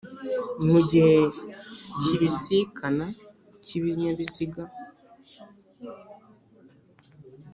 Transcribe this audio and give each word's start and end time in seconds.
mugihe 0.67 1.17
kibisikana 2.01 3.05
cy' 3.63 3.75
ibinyabiziga 3.77 4.63